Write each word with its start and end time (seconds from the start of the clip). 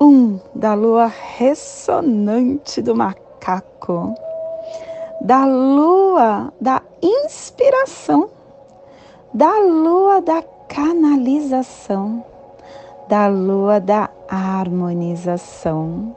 um 0.00 0.38
da 0.54 0.74
lua 0.74 1.06
ressonante 1.06 2.80
do 2.80 2.94
macaco, 2.94 4.14
da 5.20 5.44
lua 5.44 6.52
da 6.60 6.82
inspiração, 7.02 8.30
da 9.34 9.58
lua 9.58 10.20
da 10.20 10.42
canalização, 10.68 12.24
da 13.08 13.26
lua 13.26 13.80
da 13.80 14.08
harmonização, 14.28 16.14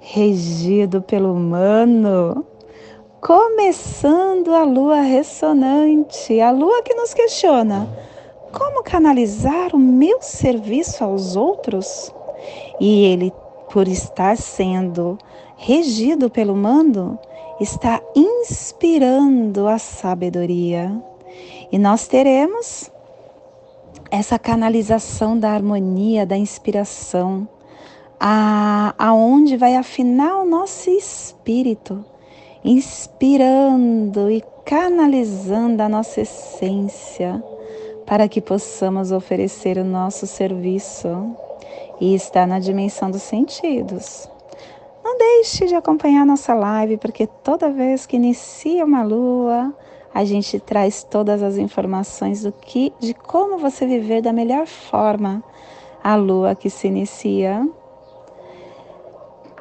regido 0.00 1.00
pelo 1.00 1.32
humano. 1.32 2.44
Começando 3.20 4.54
a 4.54 4.62
lua 4.62 5.00
ressonante, 5.00 6.40
a 6.40 6.50
lua 6.50 6.82
que 6.82 6.94
nos 6.94 7.14
questiona: 7.14 7.88
como 8.52 8.82
canalizar 8.82 9.74
o 9.74 9.78
meu 9.78 10.20
serviço 10.20 11.02
aos 11.02 11.34
outros? 11.34 12.14
E 12.80 13.04
ele, 13.04 13.32
por 13.72 13.88
estar 13.88 14.36
sendo 14.36 15.18
regido 15.56 16.30
pelo 16.30 16.56
mando, 16.56 17.18
está 17.60 18.00
inspirando 18.14 19.66
a 19.66 19.78
sabedoria. 19.78 20.92
E 21.70 21.78
nós 21.78 22.06
teremos 22.06 22.90
essa 24.10 24.38
canalização 24.38 25.38
da 25.38 25.50
harmonia, 25.50 26.24
da 26.24 26.36
inspiração, 26.36 27.48
a, 28.18 28.94
aonde 28.98 29.56
vai 29.56 29.76
afinar 29.76 30.38
o 30.38 30.44
nosso 30.44 30.90
espírito, 30.90 32.04
inspirando 32.64 34.30
e 34.30 34.42
canalizando 34.64 35.82
a 35.82 35.88
nossa 35.88 36.20
essência 36.20 37.42
para 38.06 38.28
que 38.28 38.40
possamos 38.40 39.12
oferecer 39.12 39.78
o 39.78 39.84
nosso 39.84 40.26
serviço 40.26 41.36
e 42.00 42.14
está 42.14 42.46
na 42.46 42.58
dimensão 42.58 43.10
dos 43.10 43.22
sentidos. 43.22 44.30
Não 45.04 45.16
deixe 45.16 45.66
de 45.66 45.74
acompanhar 45.74 46.26
nossa 46.26 46.52
live, 46.54 46.98
porque 46.98 47.26
toda 47.26 47.70
vez 47.70 48.06
que 48.06 48.16
inicia 48.16 48.84
uma 48.84 49.02
lua, 49.02 49.74
a 50.12 50.24
gente 50.24 50.60
traz 50.60 51.02
todas 51.02 51.42
as 51.42 51.56
informações 51.56 52.42
do 52.42 52.52
que, 52.52 52.92
de 52.98 53.14
como 53.14 53.56
você 53.58 53.86
viver 53.86 54.20
da 54.22 54.32
melhor 54.32 54.66
forma 54.66 55.42
a 56.02 56.16
lua 56.16 56.54
que 56.54 56.70
se 56.70 56.88
inicia. 56.88 57.68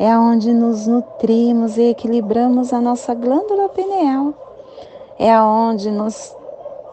é 0.00 0.16
onde 0.16 0.50
nos 0.54 0.86
nutrimos 0.86 1.76
e 1.76 1.90
equilibramos 1.90 2.72
a 2.72 2.80
nossa 2.80 3.12
glândula 3.12 3.68
pineal. 3.68 4.32
É 5.18 5.38
onde 5.38 5.90
nos, 5.90 6.34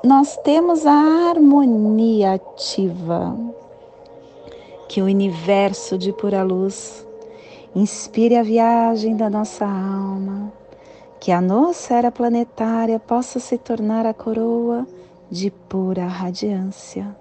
nós 0.03 0.35
temos 0.43 0.85
a 0.85 1.29
harmonia 1.29 2.33
ativa. 2.33 3.33
Que 4.89 5.01
o 5.01 5.05
universo 5.05 5.97
de 5.97 6.11
pura 6.11 6.43
luz 6.43 7.07
inspire 7.73 8.35
a 8.35 8.43
viagem 8.43 9.15
da 9.15 9.29
nossa 9.29 9.63
alma. 9.63 10.51
Que 11.17 11.31
a 11.31 11.39
nossa 11.39 11.93
era 11.93 12.11
planetária 12.11 12.99
possa 12.99 13.39
se 13.39 13.57
tornar 13.57 14.05
a 14.05 14.13
coroa 14.13 14.85
de 15.31 15.49
pura 15.49 16.05
radiância. 16.05 17.15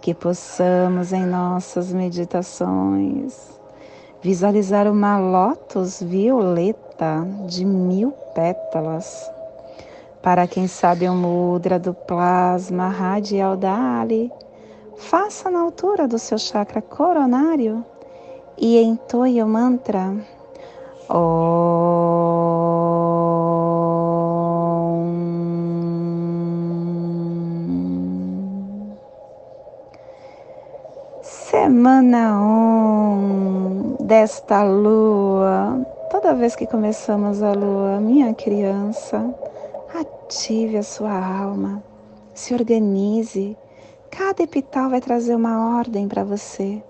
Que 0.00 0.14
possamos 0.14 1.12
em 1.12 1.26
nossas 1.26 1.92
meditações 1.92 3.60
visualizar 4.22 4.86
uma 4.86 5.18
lótus 5.18 6.00
violeta 6.00 7.26
de 7.46 7.64
mil 7.64 8.12
pétalas. 8.34 9.30
Para 10.22 10.46
quem 10.46 10.68
sabe 10.68 11.08
o 11.08 11.14
mudra 11.14 11.78
do 11.78 11.92
plasma 11.92 12.88
radial 12.88 13.56
da 13.56 14.00
Ali, 14.00 14.30
faça 14.96 15.50
na 15.50 15.60
altura 15.60 16.06
do 16.06 16.18
seu 16.18 16.38
chakra 16.38 16.80
coronário 16.80 17.84
e 18.56 18.80
entoie 18.80 19.42
o 19.42 19.48
mantra. 19.48 20.14
Semana 31.22 32.40
1 32.40 32.61
desta 34.12 34.62
lua. 34.62 35.86
Toda 36.10 36.34
vez 36.34 36.54
que 36.54 36.66
começamos 36.66 37.42
a 37.42 37.54
lua, 37.54 37.98
minha 37.98 38.34
criança, 38.34 39.34
ative 39.98 40.76
a 40.76 40.82
sua 40.82 41.14
alma, 41.14 41.82
se 42.34 42.52
organize. 42.52 43.56
Cada 44.10 44.42
epital 44.42 44.90
vai 44.90 45.00
trazer 45.00 45.34
uma 45.34 45.78
ordem 45.78 46.08
para 46.08 46.24
você. 46.24 46.82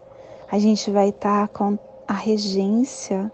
A 0.50 0.59
gente 0.59 0.91
vai 0.91 1.10
estar 1.10 1.47
tá 1.47 1.55
com 1.56 1.78
a 2.09 2.12
regência 2.12 3.31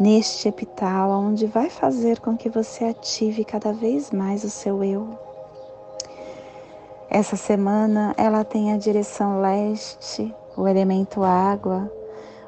neste 0.00 0.48
epital, 0.48 1.10
onde 1.10 1.44
vai 1.44 1.68
fazer 1.68 2.20
com 2.20 2.34
que 2.34 2.48
você 2.48 2.86
ative 2.86 3.44
cada 3.44 3.74
vez 3.74 4.10
mais 4.10 4.42
o 4.42 4.48
seu 4.48 4.82
eu. 4.82 5.06
Essa 7.10 7.36
semana 7.36 8.14
ela 8.16 8.42
tem 8.42 8.72
a 8.72 8.78
direção 8.78 9.42
leste, 9.42 10.34
o 10.56 10.66
elemento 10.66 11.22
água, 11.22 11.92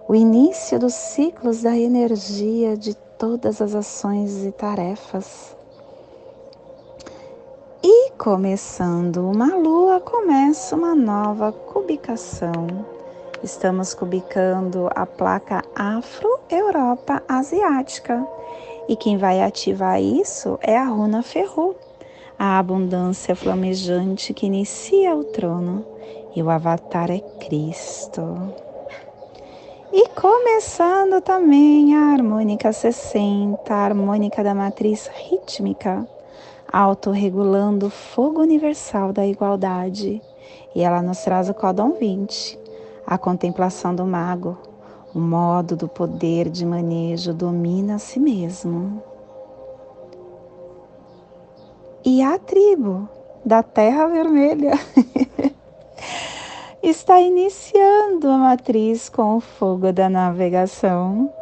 o 0.09 0.15
início 0.15 0.79
dos 0.79 0.95
ciclos 0.95 1.63
da 1.63 1.77
energia 1.77 2.77
de 2.77 2.95
todas 3.19 3.61
as 3.61 3.75
ações 3.75 4.45
e 4.45 4.53
tarefas. 4.53 5.57
E 7.83 8.11
começando 8.13 9.19
uma 9.29 9.57
lua, 9.57 10.01
começa 10.01 10.77
uma 10.77 10.95
nova 10.95 11.53
cubicação. 11.53 12.67
Estamos 13.43 13.95
cubicando 13.95 14.91
a 14.95 15.07
placa 15.07 15.63
Afro-Europa 15.75 17.23
Asiática. 17.27 18.27
E 18.89 18.97
quem 18.97 19.17
vai 19.17 19.43
ativar 19.43 20.03
isso 20.03 20.59
é 20.61 20.77
a 20.77 20.85
runa 20.85 21.23
Ferru, 21.23 21.75
a 22.39 22.59
abundância 22.59 23.35
flamejante 23.35 24.35
que 24.35 24.47
inicia 24.47 25.15
o 25.15 25.25
trono. 25.25 25.87
E 26.35 26.43
o 26.43 26.51
avatar 26.51 27.11
é 27.11 27.21
Cristo. 27.39 28.70
E 29.93 30.09
começando 30.11 31.21
também 31.21 31.97
a 31.97 32.13
harmônica 32.13 32.73
60, 32.73 33.75
a 33.75 33.77
harmônica 33.77 34.41
da 34.45 34.55
matriz 34.55 35.11
rítmica, 35.13 36.07
autorregulando 36.73 37.87
o 37.87 37.91
fogo 37.91 38.41
universal 38.41 39.13
da 39.13 39.27
igualdade. 39.27 40.23
E 40.77 40.83
ela 40.83 41.03
nos 41.03 41.19
traz 41.25 41.49
o 41.51 41.55
códon 41.55 41.95
20, 41.95 42.57
a 43.05 43.19
contemplação 43.19 43.93
do 43.93 44.07
mago, 44.07 44.57
o 45.13 45.19
modo 45.19 45.75
do 45.75 45.89
poder 45.89 46.49
de 46.49 46.65
manejo 46.65 47.35
domina 47.35 47.97
a 47.97 47.99
si 47.99 48.21
mesmo. 48.21 49.03
E 52.05 52.23
a 52.23 52.39
tribo 52.39 53.09
da 53.45 53.61
Terra 53.61 54.07
Vermelha. 54.07 54.79
está 56.83 57.21
iniciando 57.21 58.29
a 58.29 58.39
matriz 58.39 59.09
com 59.09 59.37
o 59.37 59.41
fogo 59.41 59.93
da 59.93 60.09
navegação. 60.09 61.33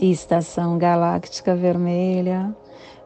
Estação 0.00 0.76
Galáctica 0.78 1.54
Vermelha, 1.54 2.54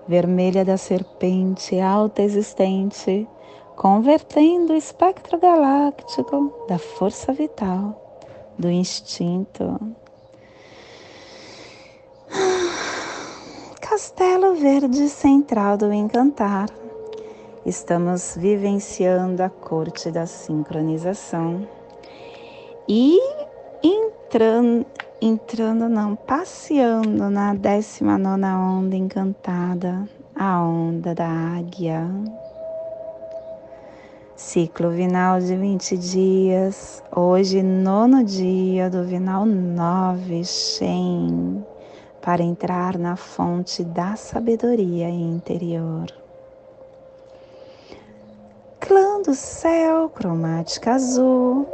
vermelha 0.08 0.64
da 0.64 0.76
serpente 0.76 1.78
alta 1.80 2.22
existente, 2.22 3.28
convertendo 3.74 4.72
o 4.72 4.76
espectro 4.76 5.38
galáctico 5.38 6.66
da 6.68 6.78
força 6.78 7.32
vital, 7.32 8.00
do 8.58 8.70
instinto. 8.70 9.78
Castelo 13.80 14.54
Verde 14.54 15.08
Central 15.08 15.76
do 15.76 15.92
Encantar. 15.92 16.68
Estamos 17.66 18.36
vivenciando 18.36 19.42
a 19.42 19.50
corte 19.50 20.12
da 20.12 20.24
sincronização 20.24 21.66
e 22.88 23.18
entrando, 23.82 24.86
entrando 25.20 25.88
não, 25.88 26.14
passeando 26.14 27.28
na 27.28 27.54
19 27.54 28.44
onda 28.44 28.94
encantada, 28.94 30.08
a 30.36 30.62
onda 30.62 31.12
da 31.12 31.26
águia. 31.26 32.08
Ciclo 34.36 34.90
vinal 34.90 35.40
de 35.40 35.56
20 35.56 35.98
dias, 35.98 37.02
hoje 37.10 37.64
nono 37.64 38.22
dia 38.22 38.88
do 38.88 39.02
vinal 39.02 39.44
9, 39.44 40.44
Shen, 40.44 41.64
para 42.22 42.44
entrar 42.44 42.96
na 42.96 43.16
fonte 43.16 43.82
da 43.82 44.14
sabedoria 44.14 45.10
interior. 45.10 46.25
Clã 48.80 49.22
do 49.22 49.34
céu, 49.34 50.08
cromática 50.08 50.92
azul, 50.92 51.66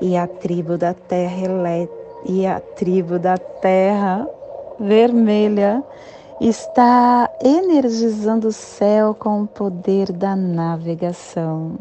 e 0.00 0.16
a 0.16 0.26
tribo 0.26 0.76
da 0.76 0.94
terra 0.94 1.44
elétrica 1.44 2.00
e 2.24 2.46
a 2.46 2.60
tribo 2.60 3.18
da 3.18 3.38
terra 3.38 4.28
vermelha 4.78 5.82
está 6.40 7.30
energizando 7.42 8.48
o 8.48 8.52
céu 8.52 9.14
com 9.14 9.42
o 9.42 9.46
poder 9.46 10.12
da 10.12 10.34
navegação. 10.34 11.76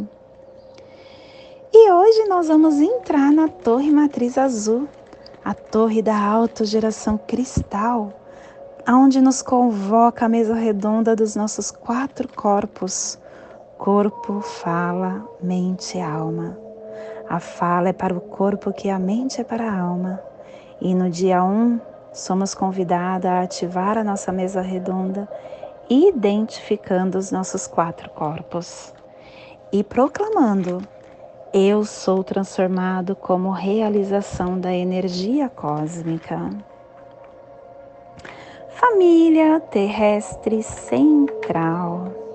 E 1.72 1.92
hoje 1.92 2.26
nós 2.26 2.48
vamos 2.48 2.80
entrar 2.80 3.32
na 3.32 3.48
Torre 3.48 3.92
Matriz 3.92 4.38
Azul, 4.38 4.88
a 5.44 5.54
torre 5.54 6.02
da 6.02 6.18
autogeração 6.18 7.18
cristal, 7.18 8.12
aonde 8.86 9.22
nos 9.22 9.42
convoca 9.42 10.26
a 10.26 10.30
mesa 10.30 10.56
redonda 10.56 11.16
dos 11.16 11.36
nossos 11.36 11.72
quatro 11.72 12.28
corpos: 12.28 13.18
corpo, 13.80 14.42
fala, 14.42 15.26
mente 15.42 15.98
e 15.98 16.02
alma. 16.02 16.60
A 17.30 17.40
fala 17.40 17.90
é 17.90 17.94
para 17.94 18.14
o 18.14 18.20
corpo 18.20 18.74
que 18.74 18.90
a 18.90 19.00
mente 19.00 19.40
é 19.40 19.44
para 19.44 19.72
a 19.72 19.80
alma. 19.80 20.22
E 20.82 20.94
no 20.94 21.10
dia 21.10 21.42
1, 21.42 21.80
somos 22.12 22.54
convidados 22.54 23.26
a 23.26 23.42
ativar 23.42 23.98
a 23.98 24.04
nossa 24.04 24.34
mesa 24.34 24.62
redonda, 24.62 25.30
identificando 25.90 27.18
os 27.18 27.32
nossos 27.32 27.68
quatro 27.68 28.10
corpos 28.10 28.94
e 29.72 29.82
proclamando: 29.82 30.82
Eu 31.54 31.86
sou 31.86 32.22
transformado 32.22 33.16
como 33.16 33.50
realização 33.50 34.60
da 34.60 34.74
energia 34.74 35.48
cósmica. 35.48 36.50
Família 38.72 39.62
terrestre 39.62 40.64
central 40.64 42.29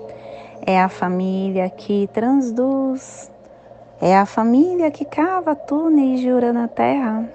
é 0.65 0.81
a 0.81 0.89
família 0.89 1.69
que 1.69 2.09
transduz, 2.11 3.31
é 4.01 4.17
a 4.17 4.25
família 4.25 4.89
que 4.89 5.05
cava 5.05 5.55
túneis 5.55 6.19
de 6.19 6.31
Urano 6.31 6.61
na 6.61 6.67
Terra. 6.67 7.29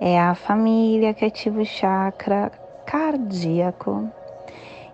É 0.00 0.18
a 0.18 0.34
família 0.34 1.12
que 1.12 1.24
ativa 1.24 1.60
o 1.60 1.64
chakra 1.64 2.50
cardíaco. 2.86 4.10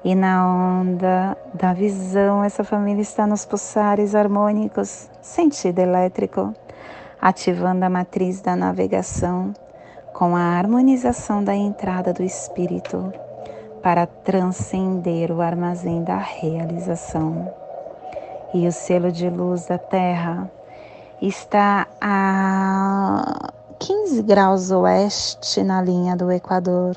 E 0.05 0.15
na 0.15 0.81
onda 0.81 1.37
da 1.55 1.73
visão, 1.73 2.43
essa 2.43 2.65
família 2.65 3.03
está 3.03 3.27
nos 3.27 3.45
pulsares 3.45 4.15
harmônicos, 4.15 5.09
sentido 5.21 5.79
elétrico, 5.79 6.53
ativando 7.21 7.85
a 7.85 7.91
matriz 7.91 8.41
da 8.41 8.57
navegação 8.57 9.53
com 10.13 10.35
a 10.35 10.41
harmonização 10.41 11.43
da 11.43 11.55
entrada 11.55 12.13
do 12.13 12.23
espírito 12.23 13.13
para 13.83 14.07
transcender 14.07 15.33
o 15.33 15.43
armazém 15.43 16.05
da 16.05 16.17
realização. 16.17 17.53
E 18.55 18.67
o 18.69 18.73
selo 18.73 19.11
de 19.11 19.29
luz 19.29 19.67
da 19.67 19.79
Terra 19.79 20.51
está 21.21 21.87
a 22.01 23.53
15 23.79 24.23
graus 24.23 24.71
oeste 24.71 25.65
na 25.65 25.83
linha 25.83 26.17
do 26.17 26.31
Equador, 26.31 26.97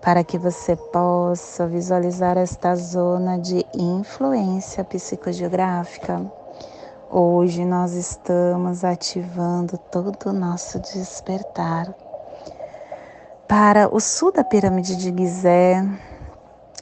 para 0.00 0.24
que 0.24 0.38
você 0.38 0.74
possa 0.76 1.66
visualizar 1.66 2.38
esta 2.38 2.74
zona 2.76 3.38
de 3.38 3.66
influência 3.74 4.82
psicogeográfica. 4.84 6.20
Hoje 7.10 7.64
nós 7.64 7.92
estamos 7.92 8.84
ativando 8.84 9.76
todo 9.76 10.30
o 10.30 10.32
nosso 10.32 10.78
despertar 10.78 11.94
para 13.48 13.94
o 13.94 14.00
sul 14.00 14.32
da 14.32 14.42
pirâmide 14.42 14.96
de 14.96 15.14
Gizé, 15.16 15.84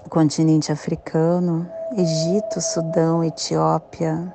continente 0.09 0.71
africano, 0.71 1.69
Egito, 1.97 2.61
Sudão, 2.61 3.23
Etiópia 3.23 4.33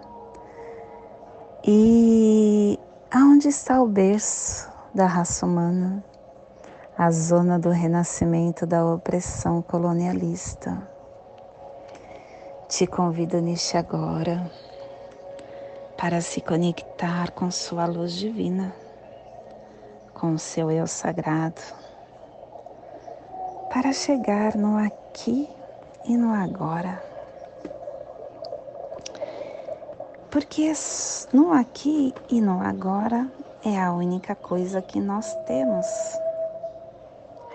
e 1.64 2.80
Aonde 3.10 3.48
está 3.48 3.82
o 3.82 3.88
berço 3.88 4.70
da 4.94 5.06
raça 5.06 5.46
humana? 5.46 6.04
A 6.98 7.10
zona 7.10 7.58
do 7.58 7.70
renascimento 7.70 8.66
da 8.66 8.86
opressão 8.86 9.62
colonialista. 9.62 10.78
Te 12.68 12.86
convido 12.86 13.40
neste 13.40 13.78
agora 13.78 14.52
para 15.98 16.20
se 16.20 16.42
conectar 16.42 17.32
com 17.32 17.50
sua 17.50 17.86
luz 17.86 18.12
divina, 18.12 18.76
com 20.14 20.38
seu 20.38 20.70
eu 20.70 20.86
sagrado, 20.86 21.62
para 23.74 23.92
chegar 23.94 24.56
no 24.56 24.78
aqui 24.78 25.50
e 26.06 26.18
no 26.18 26.34
agora 26.34 27.08
Porque 30.38 30.72
no 31.34 31.52
aqui 31.52 32.14
e 32.30 32.40
no 32.40 32.62
agora 32.62 33.28
é 33.66 33.82
a 33.82 33.92
única 33.92 34.36
coisa 34.36 34.82
que 34.84 35.00
nós 35.00 35.34
temos. 35.46 35.88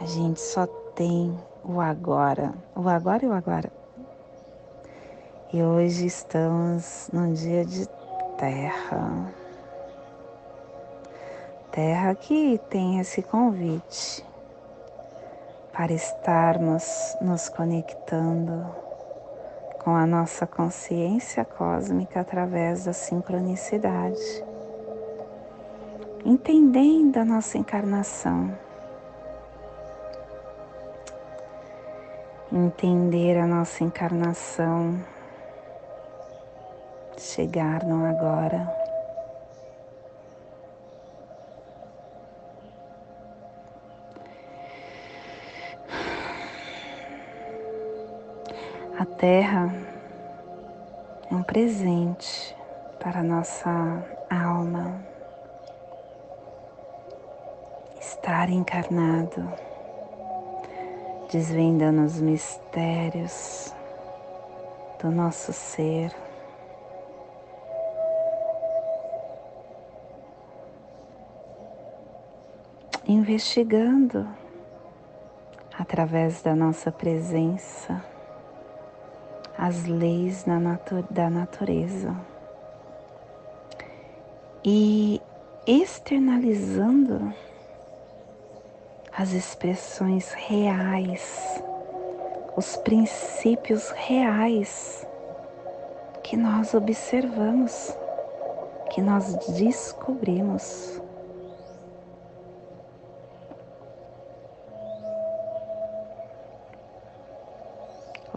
A 0.00 0.04
gente 0.04 0.40
só 0.40 0.66
tem 0.96 1.32
o 1.62 1.80
agora, 1.80 2.52
o 2.74 2.88
agora 2.88 3.24
e 3.24 3.28
o 3.28 3.32
agora. 3.32 3.70
E 5.52 5.62
hoje 5.62 6.06
estamos 6.06 7.08
num 7.12 7.32
dia 7.32 7.64
de 7.64 7.86
terra. 8.36 9.32
Terra 11.70 12.14
que 12.16 12.58
tem 12.68 12.98
esse 12.98 13.22
convite 13.22 14.24
para 15.72 15.92
estarmos 15.92 17.16
nos 17.20 17.48
conectando 17.48 18.66
com 19.82 19.96
a 19.96 20.06
nossa 20.06 20.46
consciência 20.46 21.44
cósmica 21.44 22.20
através 22.20 22.84
da 22.84 22.92
sincronicidade, 22.92 24.44
entendendo 26.24 27.16
a 27.16 27.24
nossa 27.24 27.58
encarnação, 27.58 28.56
entender 32.52 33.38
a 33.38 33.46
nossa 33.46 33.82
encarnação, 33.82 35.00
chegar 37.16 37.82
no 37.84 38.04
agora. 38.04 38.81
Terra 49.22 49.72
é 51.30 51.32
um 51.32 51.44
presente 51.44 52.56
para 52.98 53.20
a 53.20 53.22
nossa 53.22 53.70
alma. 54.28 55.00
Estar 58.00 58.50
encarnado, 58.50 59.48
desvendando 61.30 62.02
os 62.02 62.20
mistérios 62.20 63.72
do 65.00 65.08
nosso 65.08 65.52
ser. 65.52 66.12
Investigando 73.06 74.26
através 75.78 76.42
da 76.42 76.56
nossa 76.56 76.90
presença 76.90 78.11
as 79.62 79.84
leis 79.84 80.44
da 81.10 81.30
natureza 81.30 82.16
e 84.64 85.20
externalizando 85.66 87.32
as 89.16 89.32
expressões 89.32 90.32
reais 90.32 91.62
os 92.56 92.76
princípios 92.78 93.90
reais 93.90 95.06
que 96.22 96.36
nós 96.36 96.74
observamos, 96.74 97.96
que 98.90 99.00
nós 99.00 99.34
descobrimos. 99.58 101.01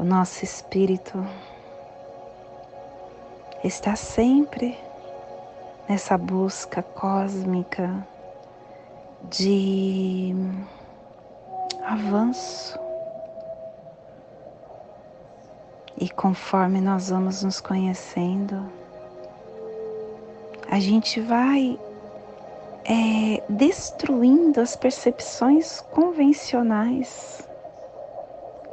Nosso 0.06 0.46
espírito 0.46 1.18
está 3.64 3.96
sempre 3.96 4.78
nessa 5.90 6.16
busca 6.16 6.84
cósmica 6.84 8.06
de 9.24 10.32
avanço. 11.84 12.78
E 15.98 16.08
conforme 16.08 16.80
nós 16.80 17.10
vamos 17.10 17.42
nos 17.42 17.60
conhecendo, 17.60 18.72
a 20.70 20.80
gente 20.80 21.20
vai 21.20 21.80
é, 22.84 23.44
destruindo 23.50 24.62
as 24.62 24.76
percepções 24.76 25.82
convencionais 25.82 27.44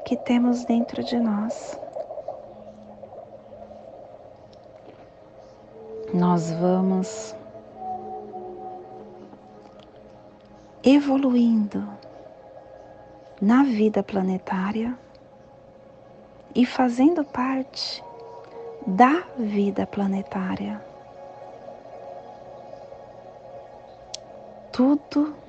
que 0.04 0.16
temos 0.16 0.64
dentro 0.64 1.02
de 1.02 1.18
nós. 1.18 1.78
Nós 6.12 6.50
vamos 6.52 7.34
evoluindo 10.82 11.86
na 13.40 13.62
vida 13.62 14.02
planetária 14.02 14.98
e 16.54 16.66
fazendo 16.66 17.24
parte 17.24 18.04
da 18.86 19.24
vida 19.38 19.86
planetária. 19.86 20.84
Tudo 24.72 25.41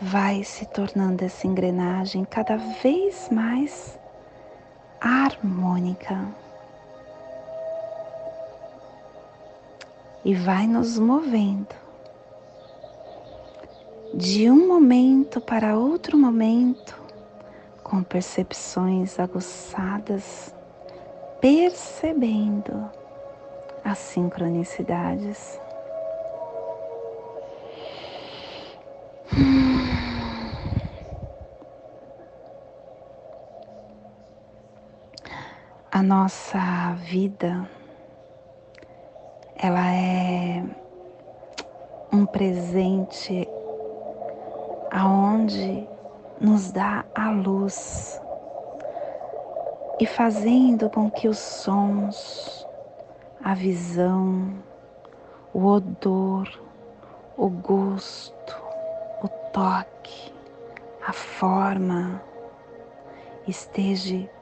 vai 0.00 0.42
se 0.42 0.64
tornando 0.66 1.24
essa 1.24 1.46
engrenagem 1.46 2.24
cada 2.24 2.56
vez 2.56 3.28
mais 3.30 3.98
harmônica. 5.00 6.26
E 10.24 10.34
vai 10.34 10.66
nos 10.66 10.98
movendo 10.98 11.74
de 14.14 14.50
um 14.50 14.66
momento 14.66 15.40
para 15.40 15.78
outro 15.78 16.18
momento, 16.18 17.00
com 17.82 18.02
percepções 18.02 19.18
aguçadas, 19.18 20.54
percebendo 21.40 22.90
as 23.84 23.98
sincronicidades. 23.98 25.58
A 36.00 36.02
nossa 36.02 36.94
vida, 36.94 37.68
ela 39.54 39.92
é 39.92 40.64
um 42.10 42.24
presente 42.24 43.46
aonde 44.90 45.86
nos 46.40 46.72
dá 46.72 47.04
a 47.14 47.30
luz 47.30 48.18
e 50.00 50.06
fazendo 50.06 50.88
com 50.88 51.10
que 51.10 51.28
os 51.28 51.36
sons, 51.36 52.66
a 53.44 53.52
visão, 53.52 54.54
o 55.52 55.66
odor, 55.66 56.48
o 57.36 57.50
gosto, 57.50 58.56
o 59.22 59.28
toque, 59.52 60.32
a 61.06 61.12
forma 61.12 62.22
esteja 63.46 64.39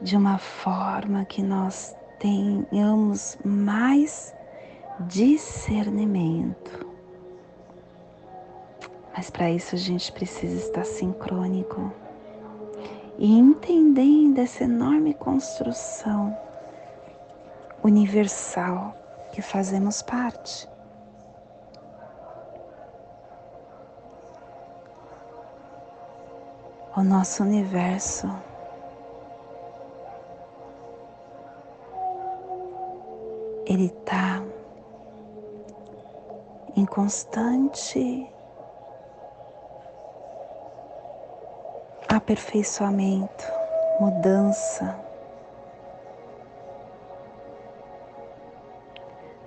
de 0.00 0.16
uma 0.16 0.38
forma 0.38 1.24
que 1.24 1.42
nós 1.42 1.96
tenhamos 2.18 3.38
mais 3.44 4.34
discernimento 5.08 6.94
mas 9.16 9.30
para 9.30 9.48
isso 9.48 9.76
a 9.76 9.78
gente 9.78 10.10
precisa 10.10 10.56
estar 10.56 10.84
sincrônico 10.84 11.92
e 13.16 13.38
entendendo 13.38 14.38
essa 14.40 14.64
enorme 14.64 15.14
construção 15.14 16.36
universal 17.82 18.92
que 19.30 19.40
fazemos 19.40 20.02
parte. 20.02 20.68
O 26.96 27.02
nosso 27.02 27.44
universo 27.44 28.28
ele 33.66 33.86
está 33.86 34.42
em 36.76 36.84
constante 36.84 38.28
aperfeiçoamento, 42.08 43.44
mudança. 44.00 44.98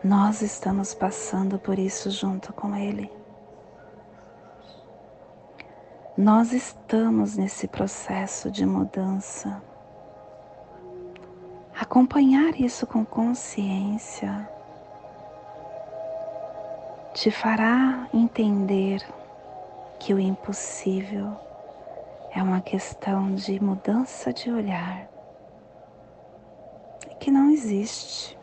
Nós 0.03 0.41
estamos 0.41 0.93
passando 0.93 1.59
por 1.59 1.77
isso 1.77 2.09
junto 2.09 2.53
com 2.53 2.75
Ele. 2.75 3.12
Nós 6.17 6.51
estamos 6.51 7.36
nesse 7.38 7.67
processo 7.67 8.50
de 8.50 8.65
mudança. 8.65 9.62
Acompanhar 11.89 12.60
isso 12.60 12.86
com 12.86 13.06
consciência 13.06 14.50
te 17.13 17.32
fará 17.32 18.10
entender 18.13 19.01
que 19.98 20.13
o 20.13 20.20
impossível 20.20 21.32
é 22.36 22.44
uma 22.44 22.60
questão 22.60 23.34
de 23.34 23.58
mudança 23.63 24.34
de 24.34 24.51
olhar 24.51 25.08
que 27.22 27.32
não 27.32 27.51
existe, 27.51 28.38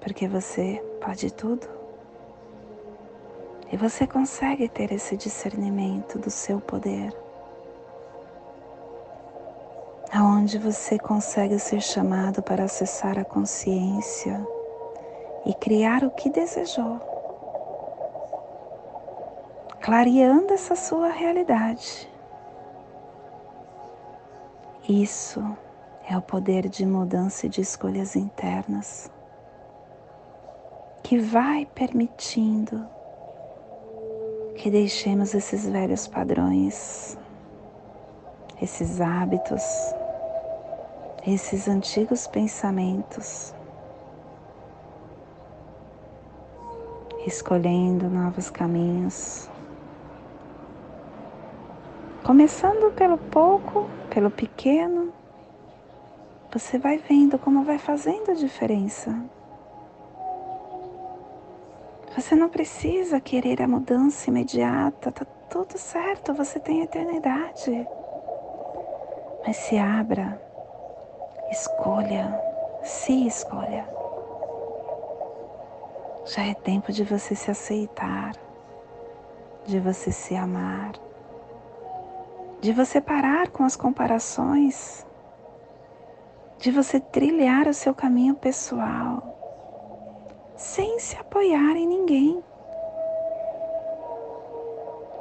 porque 0.00 0.26
você 0.26 0.82
pode 1.00 1.32
tudo. 1.32 1.68
E 3.70 3.76
você 3.76 4.04
consegue 4.04 4.68
ter 4.68 4.90
esse 4.90 5.16
discernimento 5.16 6.18
do 6.18 6.30
seu 6.30 6.60
poder, 6.60 7.16
aonde 10.16 10.56
você 10.58 10.98
consegue 10.98 11.58
ser 11.58 11.82
chamado 11.82 12.42
para 12.42 12.64
acessar 12.64 13.18
a 13.18 13.24
consciência 13.24 14.42
e 15.44 15.52
criar 15.52 16.02
o 16.04 16.10
que 16.10 16.30
desejou, 16.30 16.98
clareando 19.82 20.54
essa 20.54 20.74
sua 20.74 21.08
realidade. 21.08 22.10
Isso 24.88 25.44
é 26.08 26.16
o 26.16 26.22
poder 26.22 26.66
de 26.66 26.86
mudança 26.86 27.44
e 27.44 27.50
de 27.50 27.60
escolhas 27.60 28.16
internas 28.16 29.10
que 31.02 31.18
vai 31.18 31.66
permitindo 31.66 32.88
que 34.54 34.70
deixemos 34.70 35.34
esses 35.34 35.68
velhos 35.68 36.08
padrões, 36.08 37.18
esses 38.62 39.02
hábitos, 39.02 39.62
esses 41.26 41.66
antigos 41.66 42.28
pensamentos, 42.28 43.52
escolhendo 47.26 48.08
novos 48.08 48.48
caminhos, 48.48 49.50
começando 52.22 52.92
pelo 52.92 53.18
pouco 53.18 53.90
pelo 54.08 54.30
pequeno, 54.30 55.12
você 56.52 56.78
vai 56.78 56.96
vendo 56.96 57.38
como 57.38 57.64
vai 57.64 57.78
fazendo 57.78 58.30
a 58.30 58.34
diferença. 58.34 59.12
Você 62.14 62.36
não 62.36 62.48
precisa 62.48 63.20
querer 63.20 63.60
a 63.60 63.68
mudança 63.68 64.30
imediata, 64.30 65.10
tá 65.10 65.26
tudo 65.50 65.76
certo, 65.76 66.32
você 66.32 66.58
tem 66.60 66.82
eternidade. 66.82 67.86
Mas 69.46 69.56
se 69.56 69.76
abra, 69.76 70.40
escolha, 71.50 72.40
se 72.82 73.26
escolha. 73.26 73.86
Já 76.26 76.46
é 76.46 76.54
tempo 76.54 76.92
de 76.92 77.04
você 77.04 77.34
se 77.34 77.50
aceitar, 77.50 78.32
de 79.64 79.78
você 79.78 80.10
se 80.10 80.34
amar 80.34 80.92
de 82.60 82.72
você 82.72 83.00
parar 83.00 83.48
com 83.50 83.62
as 83.62 83.76
comparações, 83.76 85.06
de 86.58 86.70
você 86.70 86.98
trilhar 86.98 87.68
o 87.68 87.74
seu 87.74 87.94
caminho 87.94 88.34
pessoal, 88.34 89.22
sem 90.56 90.98
se 90.98 91.16
apoiar 91.16 91.76
em 91.76 91.86
ninguém. 91.86 92.42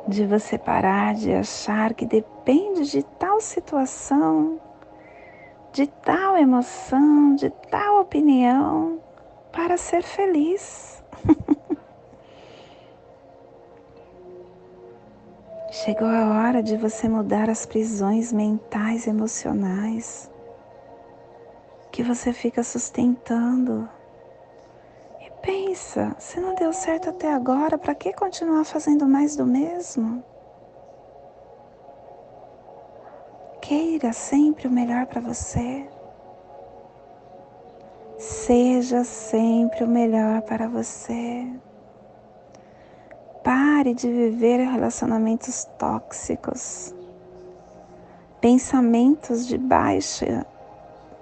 De 0.08 0.26
você 0.26 0.58
parar 0.58 1.14
de 1.16 1.34
achar 1.34 1.94
que 1.94 2.06
depende 2.06 2.90
de 2.90 3.04
tal 3.04 3.42
situação, 3.42 4.60
de 5.76 5.88
tal 5.88 6.38
emoção, 6.38 7.36
de 7.36 7.50
tal 7.70 8.00
opinião 8.00 9.02
para 9.52 9.76
ser 9.76 10.04
feliz. 10.04 11.04
Chegou 15.70 16.08
a 16.08 16.30
hora 16.30 16.64
de 16.64 16.78
você 16.78 17.10
mudar 17.10 17.50
as 17.50 17.66
prisões 17.66 18.32
mentais 18.32 19.06
e 19.06 19.10
emocionais 19.10 20.32
que 21.92 22.02
você 22.02 22.32
fica 22.32 22.64
sustentando. 22.64 23.90
E 25.20 25.30
pensa, 25.42 26.16
se 26.18 26.40
não 26.40 26.56
deu 26.56 26.72
certo 26.72 27.10
até 27.10 27.34
agora, 27.34 27.78
para 27.78 27.94
que 27.94 28.14
continuar 28.14 28.64
fazendo 28.64 29.06
mais 29.06 29.36
do 29.36 29.46
mesmo? 29.46 30.24
Queira 33.68 34.14
sempre 34.14 34.68
o 34.68 34.72
melhor 34.72 35.08
para 35.08 35.20
você. 35.20 35.88
Seja 38.16 39.04
sempre 39.04 39.84
o 39.84 39.88
melhor 39.88 40.44
para 40.44 40.68
você. 40.68 41.48
Pare 43.44 43.96
de 43.96 44.08
viver 44.08 44.60
relacionamentos 44.60 45.66
tóxicos, 45.80 46.94
pensamentos 48.40 49.48
de 49.48 49.58
baixa, 49.58 50.46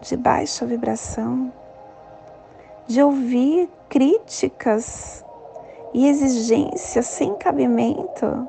de 0.02 0.18
baixa 0.18 0.66
vibração, 0.66 1.50
de 2.88 3.02
ouvir 3.02 3.70
críticas 3.88 5.24
e 5.94 6.10
exigências 6.10 7.06
sem 7.06 7.36
cabimento 7.36 8.46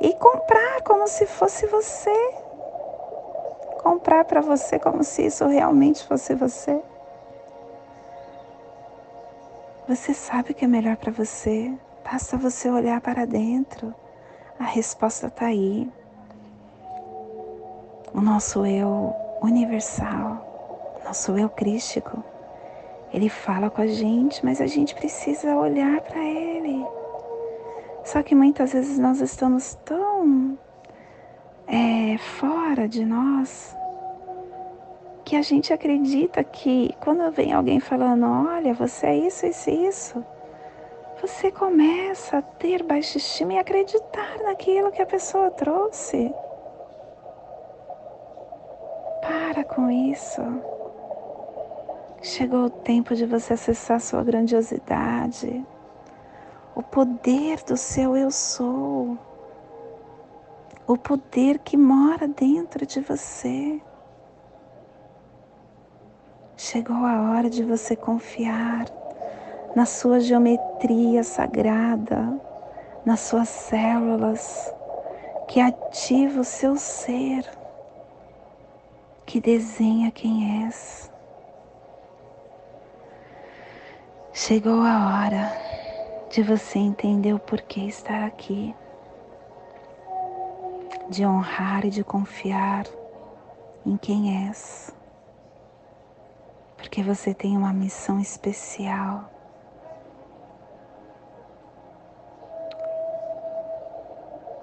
e 0.00 0.12
comprar 0.12 0.80
como 0.82 1.08
se 1.08 1.26
fosse 1.26 1.66
você. 1.66 2.43
Comprar 3.84 4.24
para 4.24 4.40
você 4.40 4.78
como 4.78 5.04
se 5.04 5.26
isso 5.26 5.46
realmente 5.46 6.02
fosse 6.06 6.34
você. 6.34 6.80
Você 9.86 10.14
sabe 10.14 10.52
o 10.52 10.54
que 10.54 10.64
é 10.64 10.68
melhor 10.68 10.96
para 10.96 11.12
você. 11.12 11.70
Basta 12.02 12.38
você 12.38 12.70
olhar 12.70 12.98
para 13.02 13.26
dentro, 13.26 13.94
a 14.58 14.64
resposta 14.64 15.26
está 15.26 15.46
aí. 15.46 15.86
O 18.14 18.22
nosso 18.22 18.64
eu 18.64 19.14
universal, 19.42 20.98
nosso 21.04 21.36
eu 21.36 21.50
crístico, 21.50 22.24
ele 23.12 23.28
fala 23.28 23.68
com 23.68 23.82
a 23.82 23.86
gente, 23.86 24.42
mas 24.42 24.62
a 24.62 24.66
gente 24.66 24.94
precisa 24.94 25.54
olhar 25.56 26.00
para 26.00 26.24
ele. 26.24 26.86
Só 28.02 28.22
que 28.22 28.34
muitas 28.34 28.72
vezes 28.72 28.98
nós 28.98 29.20
estamos 29.20 29.74
tão 29.84 30.53
é, 31.66 32.18
fora 32.18 32.88
de 32.88 33.04
nós 33.04 33.76
que 35.24 35.36
a 35.36 35.42
gente 35.42 35.72
acredita 35.72 36.44
que 36.44 36.94
quando 37.00 37.30
vem 37.32 37.52
alguém 37.52 37.80
falando, 37.80 38.26
olha, 38.26 38.74
você 38.74 39.06
é 39.06 39.16
isso, 39.16 39.46
isso, 39.46 39.70
isso, 39.70 40.24
você 41.20 41.50
começa 41.50 42.38
a 42.38 42.42
ter 42.42 42.82
baixa 42.82 43.16
estima 43.16 43.54
e 43.54 43.58
acreditar 43.58 44.38
naquilo 44.44 44.92
que 44.92 45.00
a 45.00 45.06
pessoa 45.06 45.50
trouxe. 45.50 46.30
Para 49.22 49.64
com 49.64 49.90
isso. 49.90 50.42
Chegou 52.20 52.66
o 52.66 52.70
tempo 52.70 53.14
de 53.14 53.24
você 53.24 53.54
acessar 53.54 54.00
sua 54.00 54.22
grandiosidade, 54.22 55.64
o 56.74 56.82
poder 56.82 57.62
do 57.62 57.76
seu 57.76 58.16
eu 58.16 58.30
sou, 58.30 59.16
o 60.86 60.96
poder 60.96 61.58
que 61.60 61.76
mora 61.76 62.28
dentro 62.28 62.84
de 62.86 63.00
você. 63.00 63.80
Chegou 66.56 66.96
a 66.96 67.30
hora 67.30 67.48
de 67.48 67.64
você 67.64 67.96
confiar 67.96 68.86
na 69.74 69.86
sua 69.86 70.20
geometria 70.20 71.22
sagrada, 71.22 72.40
nas 73.04 73.20
suas 73.20 73.48
células, 73.48 74.72
que 75.48 75.60
ativa 75.60 76.40
o 76.40 76.44
seu 76.44 76.76
ser, 76.76 77.48
que 79.26 79.40
desenha 79.40 80.10
quem 80.10 80.66
és. 80.66 81.10
Chegou 84.32 84.82
a 84.82 85.06
hora 85.06 85.52
de 86.30 86.42
você 86.42 86.78
entender 86.78 87.32
o 87.32 87.38
porquê 87.38 87.80
estar 87.80 88.24
aqui, 88.24 88.74
de 91.08 91.24
honrar 91.26 91.84
e 91.84 91.90
de 91.90 92.02
confiar 92.02 92.86
em 93.84 93.96
quem 93.96 94.48
és, 94.48 94.94
porque 96.76 97.02
você 97.02 97.34
tem 97.34 97.56
uma 97.56 97.72
missão 97.72 98.18
especial 98.20 99.30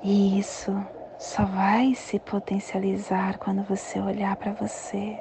E 0.03 0.39
isso 0.39 0.75
só 1.19 1.45
vai 1.45 1.93
se 1.93 2.17
potencializar 2.17 3.37
quando 3.37 3.61
você 3.61 3.99
olhar 3.99 4.35
para 4.35 4.51
você. 4.51 5.15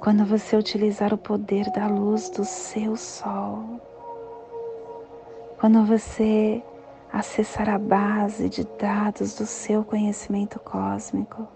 Quando 0.00 0.26
você 0.26 0.56
utilizar 0.56 1.14
o 1.14 1.18
poder 1.18 1.70
da 1.70 1.86
luz 1.86 2.28
do 2.30 2.44
seu 2.44 2.96
sol. 2.96 3.80
Quando 5.60 5.84
você 5.84 6.60
acessar 7.12 7.68
a 7.68 7.78
base 7.78 8.48
de 8.48 8.64
dados 8.64 9.34
do 9.34 9.46
seu 9.46 9.84
conhecimento 9.84 10.58
cósmico. 10.58 11.46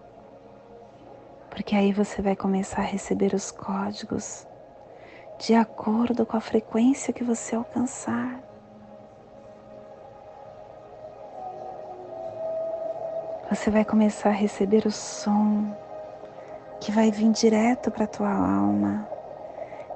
Porque 1.48 1.74
aí 1.74 1.92
você 1.92 2.20
vai 2.20 2.36
começar 2.36 2.82
a 2.82 2.84
receber 2.84 3.32
os 3.32 3.50
códigos 3.50 4.46
de 5.38 5.54
acordo 5.54 6.26
com 6.26 6.36
a 6.36 6.40
frequência 6.40 7.12
que 7.12 7.24
você 7.24 7.56
alcançar. 7.56 8.46
você 13.48 13.70
vai 13.70 13.84
começar 13.84 14.30
a 14.30 14.32
receber 14.32 14.86
o 14.86 14.90
som 14.90 15.72
que 16.80 16.90
vai 16.90 17.10
vir 17.10 17.30
direto 17.30 17.90
para 17.90 18.04
a 18.04 18.08
tua 18.08 18.30
alma, 18.30 19.08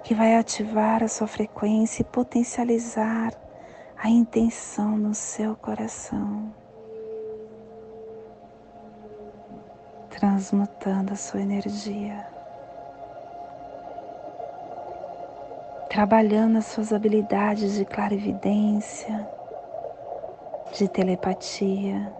que 0.04 0.14
vai 0.14 0.36
ativar 0.36 1.02
a 1.02 1.08
sua 1.08 1.26
frequência 1.26 2.02
e 2.02 2.04
potencializar 2.04 3.32
a 4.02 4.08
intenção 4.08 4.96
no 4.96 5.14
seu 5.14 5.54
coração, 5.54 6.52
transmutando 10.08 11.12
a 11.12 11.16
sua 11.16 11.42
energia, 11.42 12.26
trabalhando 15.88 16.58
as 16.58 16.66
suas 16.66 16.92
habilidades 16.92 17.74
de 17.74 17.84
clarividência, 17.84 19.28
de 20.72 20.88
telepatia 20.88 22.12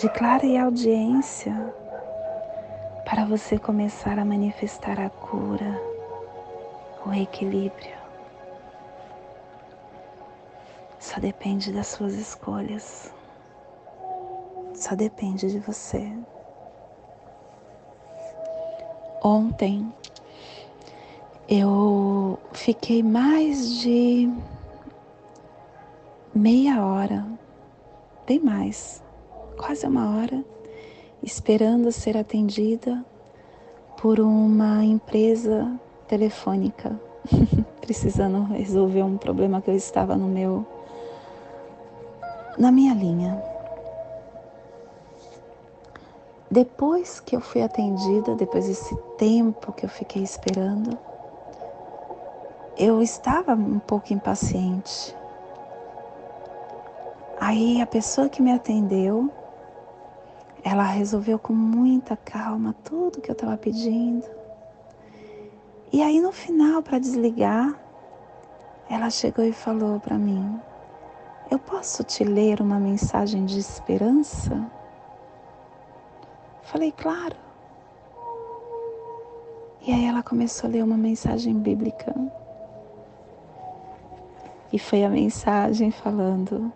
de 0.00 0.08
clara 0.10 0.46
e 0.46 0.56
audiência 0.56 1.74
para 3.04 3.24
você 3.24 3.58
começar 3.58 4.16
a 4.16 4.24
manifestar 4.24 5.00
a 5.00 5.10
cura, 5.10 5.80
o 7.04 7.12
equilíbrio. 7.12 7.97
Só 11.08 11.18
depende 11.18 11.72
das 11.72 11.86
suas 11.86 12.12
escolhas. 12.12 13.10
Só 14.74 14.94
depende 14.94 15.50
de 15.50 15.58
você. 15.58 16.06
Ontem 19.24 19.90
eu 21.48 22.38
fiquei 22.52 23.02
mais 23.02 23.80
de 23.80 24.30
meia 26.34 26.84
hora, 26.84 27.26
bem 28.26 28.38
mais, 28.38 29.02
quase 29.56 29.86
uma 29.86 30.14
hora 30.14 30.44
esperando 31.22 31.90
ser 31.90 32.18
atendida 32.18 33.02
por 33.96 34.20
uma 34.20 34.84
empresa 34.84 35.72
telefônica, 36.06 37.00
precisando 37.80 38.44
resolver 38.52 39.02
um 39.02 39.16
problema 39.16 39.62
que 39.62 39.70
eu 39.70 39.74
estava 39.74 40.14
no 40.14 40.28
meu 40.28 40.66
na 42.58 42.72
minha 42.72 42.94
linha. 42.94 43.42
Depois 46.50 47.20
que 47.20 47.36
eu 47.36 47.40
fui 47.40 47.62
atendida, 47.62 48.34
depois 48.34 48.66
desse 48.66 48.96
tempo 49.16 49.72
que 49.72 49.84
eu 49.84 49.90
fiquei 49.90 50.22
esperando, 50.22 50.98
eu 52.76 53.02
estava 53.02 53.52
um 53.54 53.78
pouco 53.78 54.12
impaciente. 54.12 55.14
Aí 57.38 57.80
a 57.80 57.86
pessoa 57.86 58.28
que 58.28 58.42
me 58.42 58.52
atendeu 58.52 59.30
ela 60.64 60.82
resolveu 60.82 61.38
com 61.38 61.54
muita 61.54 62.16
calma 62.16 62.74
tudo 62.84 63.20
que 63.20 63.30
eu 63.30 63.32
estava 63.32 63.56
pedindo. 63.56 64.26
E 65.92 66.02
aí 66.02 66.20
no 66.20 66.32
final, 66.32 66.82
para 66.82 66.98
desligar, 66.98 67.74
ela 68.90 69.08
chegou 69.08 69.44
e 69.44 69.52
falou 69.52 69.98
para 70.00 70.18
mim: 70.18 70.60
Eu 71.50 71.58
posso 71.58 72.04
te 72.04 72.24
ler 72.24 72.60
uma 72.60 72.78
mensagem 72.78 73.46
de 73.46 73.58
esperança? 73.58 74.70
Falei, 76.62 76.92
claro. 76.92 77.36
E 79.80 79.90
aí 79.90 80.04
ela 80.04 80.22
começou 80.22 80.68
a 80.68 80.72
ler 80.72 80.84
uma 80.84 80.98
mensagem 80.98 81.54
bíblica. 81.54 82.14
E 84.70 84.78
foi 84.78 85.02
a 85.04 85.08
mensagem 85.08 85.90
falando 85.90 86.70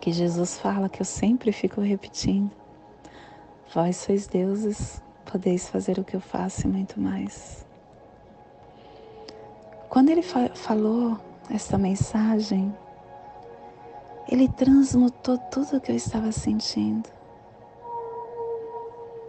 que 0.00 0.12
Jesus 0.12 0.56
fala 0.58 0.88
que 0.88 1.02
eu 1.02 1.06
sempre 1.06 1.50
fico 1.50 1.80
repetindo. 1.80 2.52
Vós 3.74 3.96
sois 3.96 4.28
deuses, 4.28 5.02
podeis 5.24 5.68
fazer 5.68 5.98
o 5.98 6.04
que 6.04 6.14
eu 6.14 6.20
faço 6.20 6.68
e 6.68 6.70
muito 6.70 7.00
mais. 7.00 7.66
Quando 9.88 10.10
ele 10.10 10.22
fa 10.22 10.50
falou 10.54 11.18
essa 11.50 11.76
mensagem, 11.76 12.72
ele 14.28 14.48
transmutou 14.48 15.38
tudo 15.38 15.76
o 15.76 15.80
que 15.80 15.92
eu 15.92 15.96
estava 15.96 16.32
sentindo. 16.32 17.08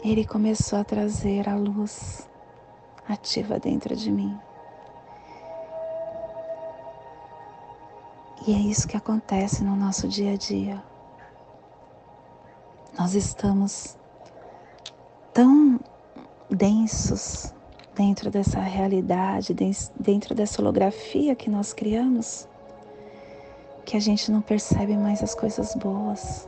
Ele 0.04 0.26
começou 0.26 0.80
a 0.80 0.84
trazer 0.84 1.48
a 1.48 1.56
luz 1.56 2.28
ativa 3.08 3.60
dentro 3.60 3.96
de 3.96 4.12
mim. 4.12 4.38
E 8.48 8.54
é 8.54 8.58
isso 8.58 8.88
que 8.88 8.96
acontece 8.96 9.64
no 9.64 9.76
nosso 9.76 10.08
dia 10.08 10.34
a 10.34 10.38
dia. 10.38 10.84
Nós 12.98 13.14
estamos 13.14 13.98
tão 15.34 15.80
densos 16.50 17.54
dentro 17.94 18.32
dessa 18.32 18.60
realidade, 18.60 19.54
dentro 20.00 20.34
dessa 20.34 20.62
holografia 20.62 21.36
que 21.36 21.50
nós 21.50 21.74
criamos, 21.74 22.48
que 23.88 23.96
a 23.96 24.02
gente 24.02 24.30
não 24.30 24.42
percebe 24.42 24.98
mais 24.98 25.24
as 25.24 25.34
coisas 25.34 25.74
boas. 25.74 26.46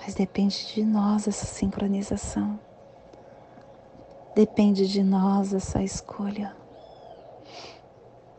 Mas 0.00 0.14
depende 0.14 0.72
de 0.72 0.82
nós 0.82 1.28
essa 1.28 1.44
sincronização. 1.44 2.58
Depende 4.34 4.88
de 4.88 5.02
nós 5.02 5.52
essa 5.52 5.82
escolha. 5.82 6.56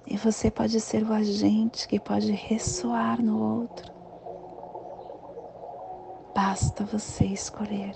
E 0.07 0.17
você 0.17 0.49
pode 0.49 0.81
ser 0.81 1.03
o 1.03 1.13
agente 1.13 1.87
que 1.87 1.99
pode 1.99 2.31
ressoar 2.31 3.21
no 3.21 3.59
outro. 3.59 3.93
Basta 6.33 6.83
você 6.83 7.25
escolher. 7.25 7.93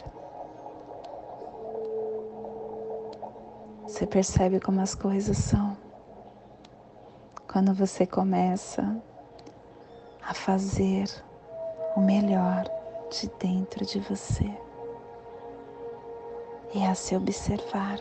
Você 3.81 4.05
percebe 4.05 4.59
como 4.59 4.79
as 4.79 4.93
coisas 4.93 5.37
são 5.39 5.75
quando 7.51 7.73
você 7.73 8.05
começa 8.05 9.01
a 10.27 10.33
fazer 10.33 11.07
o 11.95 12.01
melhor 12.01 12.65
de 13.11 13.29
dentro 13.39 13.85
de 13.85 13.99
você 13.99 14.51
e 16.73 16.83
a 16.83 16.95
se 16.95 17.15
observar 17.15 17.99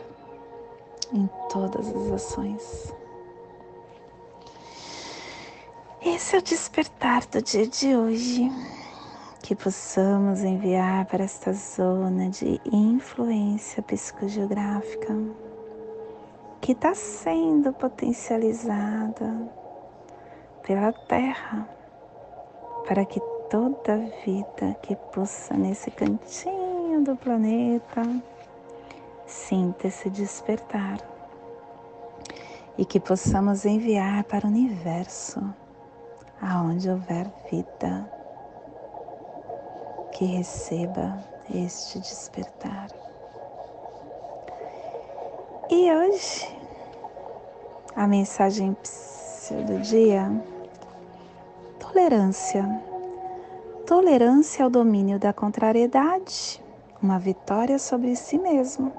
em 1.13 1.29
todas 1.49 1.87
as 1.87 2.11
ações. 2.11 2.93
Esse 6.01 6.35
é 6.35 6.39
o 6.39 6.41
despertar 6.41 7.25
do 7.27 7.41
dia 7.41 7.67
de 7.67 7.95
hoje. 7.95 8.51
Que 9.41 9.55
possamos 9.55 10.41
enviar 10.41 11.05
para 11.05 11.23
esta 11.23 11.53
zona 11.53 12.29
de 12.29 12.59
influência 12.65 13.81
psicogeográfica 13.83 15.15
que 16.59 16.71
está 16.71 16.95
sendo 16.95 17.71
potencializada 17.71 19.47
pela 20.63 20.91
Terra 20.91 21.74
para 22.87 23.05
que 23.05 23.19
toda 23.49 23.97
vida 24.25 24.75
que 24.81 24.95
pulsa 24.95 25.55
nesse 25.55 25.89
cantinho 25.91 27.03
do 27.03 27.15
planeta 27.15 28.03
sinta 29.25 29.87
esse 29.87 30.09
despertar 30.09 30.99
e 32.77 32.85
que 32.85 32.99
possamos 32.99 33.65
enviar 33.65 34.23
para 34.25 34.45
o 34.45 34.49
universo, 34.49 35.41
aonde 36.41 36.89
houver 36.89 37.27
vida, 37.49 38.11
que 40.11 40.25
receba 40.25 41.17
este 41.53 41.99
despertar. 41.99 42.89
E 45.69 45.91
hoje, 45.91 46.47
a 47.95 48.07
mensagem 48.07 48.75
do 49.65 49.79
dia: 49.79 50.29
tolerância. 51.95 52.83
Tolerância 53.87 54.65
ao 54.65 54.69
domínio 54.69 55.17
da 55.17 55.31
contrariedade, 55.31 56.61
uma 57.01 57.17
vitória 57.17 57.79
sobre 57.79 58.17
si 58.17 58.37
mesmo. 58.37 58.91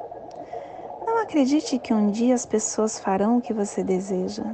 Não 1.05 1.19
acredite 1.19 1.79
que 1.79 1.93
um 1.93 2.11
dia 2.11 2.35
as 2.35 2.47
pessoas 2.47 2.99
farão 2.99 3.37
o 3.37 3.41
que 3.43 3.53
você 3.53 3.85
deseja. 3.85 4.45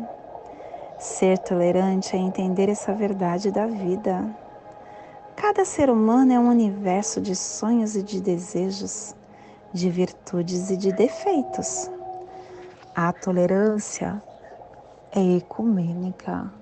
Ser 0.98 1.38
tolerante 1.38 2.16
é 2.16 2.18
entender 2.18 2.68
essa 2.68 2.92
verdade 2.92 3.52
da 3.52 3.68
vida. 3.68 4.36
Cada 5.36 5.64
ser 5.64 5.88
humano 5.88 6.32
é 6.32 6.38
um 6.38 6.48
universo 6.48 7.20
de 7.20 7.36
sonhos 7.36 7.94
e 7.94 8.02
de 8.02 8.20
desejos, 8.20 9.14
de 9.72 9.88
virtudes 9.88 10.68
e 10.68 10.76
de 10.76 10.92
defeitos. 10.92 11.88
A 12.92 13.12
tolerância 13.12 14.20
é 15.12 15.36
ecumênica. 15.36 16.61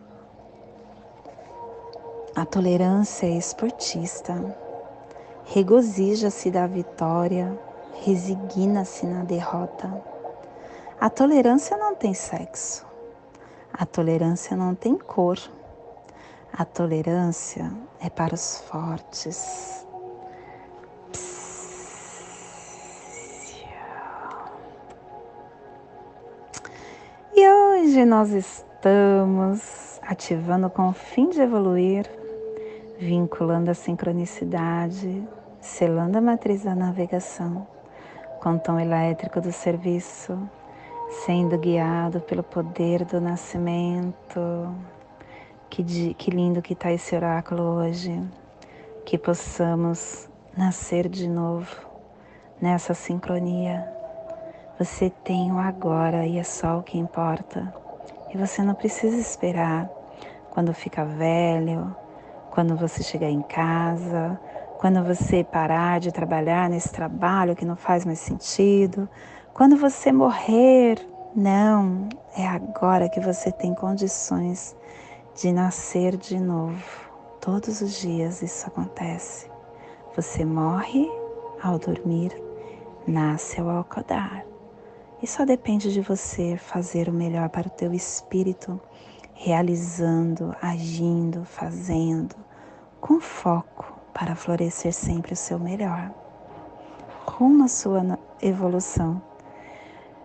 A 2.35 2.47
tolerância 2.47 3.27
é 3.27 3.37
esportista. 3.37 4.57
Regozija-se 5.47 6.49
da 6.49 6.65
vitória, 6.65 7.59
resigna-se 8.05 9.05
na 9.05 9.25
derrota. 9.25 9.91
A 11.01 11.11
tolerância 11.11 11.77
não 11.77 11.93
tem 11.97 12.15
sexo. 12.15 12.87
A 13.73 13.85
tolerância 13.85 14.57
não 14.57 14.77
tem 14.77 14.97
cor. 14.97 15.39
A 16.53 16.65
tolerância 16.65 17.73
é 18.01 18.09
para 18.09 18.33
os 18.35 18.61
fortes. 18.61 19.85
E 27.35 27.49
hoje 27.49 28.05
nós 28.05 28.31
estamos 28.31 29.99
ativando 30.03 30.71
com 30.71 30.91
o 30.91 30.93
fim 30.93 31.29
de 31.29 31.41
evoluir 31.41 32.20
vinculando 33.01 33.71
a 33.71 33.75
sincronicidade, 33.75 35.27
selando 35.59 36.19
a 36.19 36.21
matriz 36.21 36.65
da 36.65 36.75
navegação 36.75 37.67
com 38.41 38.57
o 38.57 38.59
tom 38.59 38.79
elétrico 38.79 39.41
do 39.41 39.51
serviço, 39.51 40.39
sendo 41.25 41.57
guiado 41.59 42.21
pelo 42.21 42.43
poder 42.43 43.07
do 43.07 43.19
nascimento. 43.21 44.75
Que, 45.71 46.15
que 46.15 46.31
lindo 46.31 46.61
que 46.61 46.73
está 46.73 46.93
esse 46.93 47.15
oráculo 47.15 47.63
hoje, 47.63 48.21
que 49.07 49.17
possamos 49.17 50.29
nascer 50.57 51.09
de 51.09 51.29
novo 51.29 51.75
nessa 52.61 52.93
sincronia. 52.93 53.87
Você 54.79 55.11
tem 55.23 55.53
o 55.53 55.59
agora 55.59 56.27
e 56.27 56.39
é 56.39 56.43
só 56.43 56.79
o 56.79 56.83
que 56.83 56.99
importa. 56.99 57.73
E 58.35 58.37
você 58.37 58.63
não 58.63 58.75
precisa 58.75 59.17
esperar 59.17 59.89
quando 60.51 60.75
fica 60.75 61.05
velho, 61.05 61.95
quando 62.51 62.77
você 62.77 63.03
chegar 63.03 63.31
em 63.31 63.43
casa, 63.43 64.39
quando 64.79 65.03
você 65.05 65.45
parar 65.45 66.01
de 66.01 66.11
trabalhar 66.11 66.69
nesse 66.69 66.91
trabalho 66.91 67.55
que 67.55 67.65
não 67.65 67.77
faz 67.77 68.05
mais 68.05 68.19
sentido, 68.19 69.09
quando 69.55 69.77
você 69.77 70.11
morrer, 70.11 70.99
não, 71.35 72.09
é 72.37 72.47
agora 72.47 73.09
que 73.09 73.21
você 73.21 73.53
tem 73.53 73.75
condições 73.75 74.77
de 75.35 75.53
nascer 75.53 76.17
de 76.17 76.39
novo. 76.41 76.83
Todos 77.41 77.81
os 77.81 78.01
dias 78.01 78.43
isso 78.43 78.67
acontece. 78.67 79.51
Você 80.17 80.45
morre 80.45 81.09
ao 81.63 81.79
dormir, 81.79 82.33
nasce 83.07 83.61
ao 83.61 83.79
acordar. 83.79 84.45
E 85.23 85.27
só 85.27 85.45
depende 85.45 85.93
de 85.93 86.01
você 86.01 86.57
fazer 86.57 87.09
o 87.09 87.13
melhor 87.13 87.49
para 87.49 87.69
o 87.69 87.71
teu 87.71 87.93
espírito 87.93 88.81
realizando, 89.43 90.55
agindo, 90.61 91.47
fazendo, 91.47 92.37
com 93.01 93.19
foco 93.19 93.99
para 94.13 94.35
florescer 94.35 94.93
sempre 94.93 95.33
o 95.33 95.37
seu 95.37 95.59
melhor, 95.59 96.11
rumo 97.27 97.65
à 97.65 97.69
sua 97.69 98.19
evolução, 98.43 99.23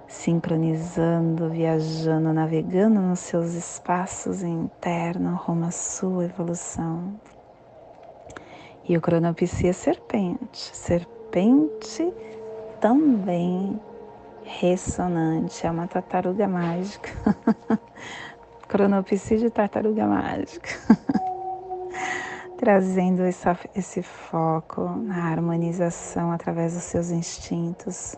sincronizando, 0.05 1.49
viajando, 1.49 2.33
navegando 2.33 2.99
nos 2.99 3.19
seus 3.19 3.53
espaços 3.53 4.43
internos 4.43 5.39
rumo 5.39 5.67
à 5.67 5.71
sua 5.71 6.25
evolução. 6.25 7.17
E 8.83 8.97
o 8.97 9.01
cronopsia 9.01 9.71
serpente. 9.71 10.75
Serpente 10.75 12.13
também 12.81 13.79
ressonante, 14.43 15.65
é 15.65 15.71
uma 15.71 15.87
tartaruga 15.87 16.47
mágica. 16.49 17.09
Cronopsia 18.75 19.37
de 19.37 19.49
tartaruga 19.49 20.05
mágica. 20.05 20.69
Trazendo 22.59 23.23
essa, 23.23 23.57
esse 23.73 24.01
foco 24.01 24.81
na 24.81 25.31
harmonização 25.31 26.29
através 26.29 26.73
dos 26.73 26.83
seus 26.83 27.09
instintos. 27.09 28.17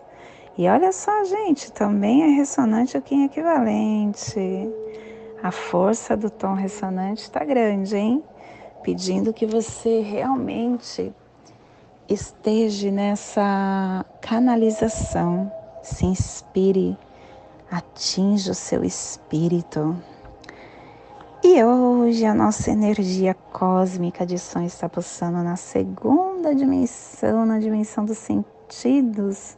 E 0.58 0.68
olha 0.68 0.92
só, 0.92 1.24
gente, 1.26 1.72
também 1.72 2.24
é 2.24 2.28
ressonante 2.30 2.98
o 2.98 3.02
Kim 3.04 3.26
equivalente. 3.26 4.40
A 5.44 5.52
força 5.52 6.18
do 6.18 6.28
tom 6.28 6.56
ressonante 6.56 7.22
está 7.22 7.46
grande, 7.46 7.96
hein? 7.96 8.24
Pedindo 8.82 9.32
que 9.32 9.46
você 9.46 10.02
realmente 10.02 11.14
esteja 12.10 12.90
nessa 12.90 14.04
canalização, 14.20 15.52
se 15.84 16.04
inspire, 16.08 16.98
atinja 17.70 18.54
o 18.54 18.56
seu 18.56 18.84
espírito. 18.84 19.96
E 21.50 21.64
hoje 21.64 22.26
a 22.26 22.34
nossa 22.34 22.72
energia 22.72 23.34
cósmica 23.34 24.26
de 24.26 24.38
som 24.38 24.64
está 24.64 24.90
pulsando 24.90 25.42
na 25.42 25.56
segunda 25.56 26.54
dimensão, 26.54 27.46
na 27.46 27.58
dimensão 27.58 28.04
dos 28.04 28.18
sentidos 28.18 29.58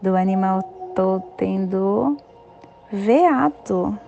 do 0.00 0.14
animal 0.14 0.62
totem 0.94 1.66
do 1.66 2.16
veado 2.92 3.98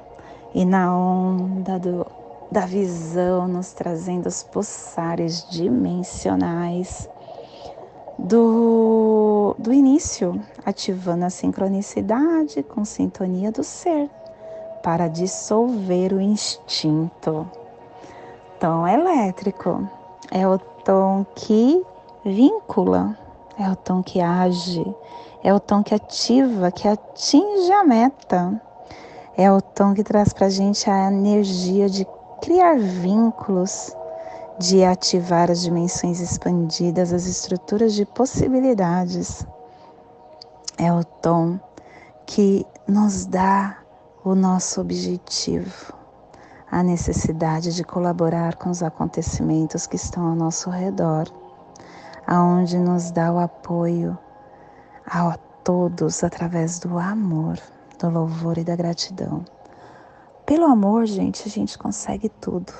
e 0.54 0.64
na 0.64 0.96
onda 0.96 1.80
do, 1.80 2.06
da 2.52 2.64
visão 2.64 3.48
nos 3.48 3.72
trazendo 3.72 4.28
os 4.28 4.44
pulsares 4.44 5.50
dimensionais 5.50 7.10
do, 8.16 9.56
do 9.58 9.72
início, 9.72 10.40
ativando 10.64 11.24
a 11.24 11.30
sincronicidade 11.30 12.62
com 12.62 12.84
sintonia 12.84 13.50
do 13.50 13.64
ser 13.64 14.08
para 14.87 15.09
dissolver 15.09 16.12
o 16.12 16.20
instinto. 16.20 17.51
Tom 18.61 18.87
elétrico 18.87 19.90
é 20.31 20.46
o 20.46 20.61
tom 20.61 21.27
que 21.35 21.85
vincula, 22.25 23.18
é 23.59 23.68
o 23.68 23.75
tom 23.75 24.01
que 24.01 24.20
age, 24.20 24.87
é 25.42 25.53
o 25.53 25.59
tom 25.59 25.83
que 25.83 25.92
ativa, 25.92 26.70
que 26.70 26.87
atinge 26.87 27.72
a 27.72 27.83
meta. 27.83 28.62
É 29.37 29.51
o 29.51 29.61
tom 29.61 29.92
que 29.92 30.05
traz 30.05 30.33
para 30.33 30.46
a 30.46 30.51
gente 30.51 30.88
a 30.88 31.11
energia 31.11 31.88
de 31.88 32.07
criar 32.40 32.79
vínculos, 32.79 33.92
de 34.57 34.85
ativar 34.85 35.51
as 35.51 35.62
dimensões 35.62 36.20
expandidas, 36.20 37.12
as 37.12 37.27
estruturas 37.27 37.92
de 37.92 38.07
possibilidades. 38.07 39.44
É 40.79 40.92
o 40.92 41.03
tom 41.03 41.59
que 42.25 42.64
nos 42.87 43.27
dá 43.27 43.79
o 44.26 44.34
nosso 44.34 44.80
objetivo, 44.80 45.94
a 46.68 46.82
necessidade 46.82 47.72
de 47.72 47.84
colaborar 47.84 48.56
com 48.56 48.70
os 48.70 48.82
acontecimentos 48.82 49.86
que 49.86 49.94
estão 49.94 50.26
ao 50.26 50.34
nosso 50.34 50.68
redor, 50.68 51.28
aonde 52.26 52.76
nos 52.76 53.12
dá 53.12 53.32
o 53.32 53.38
apoio 53.38 54.18
a 55.06 55.38
todos 55.62 56.24
através 56.24 56.80
do 56.80 56.98
amor, 56.98 57.56
do 58.00 58.10
louvor 58.10 58.58
e 58.58 58.64
da 58.64 58.74
gratidão. 58.74 59.44
Pelo 60.44 60.64
amor, 60.64 61.06
gente, 61.06 61.46
a 61.46 61.48
gente 61.48 61.78
consegue 61.78 62.28
tudo. 62.28 62.72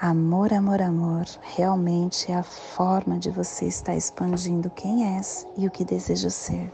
Amor, 0.00 0.52
amor, 0.52 0.82
amor, 0.82 1.24
realmente 1.54 2.32
é 2.32 2.34
a 2.34 2.42
forma 2.42 3.16
de 3.16 3.30
você 3.30 3.66
estar 3.66 3.94
expandindo 3.94 4.68
quem 4.70 5.06
é 5.16 5.20
e 5.56 5.68
o 5.68 5.70
que 5.70 5.84
deseja 5.84 6.30
ser. 6.30 6.68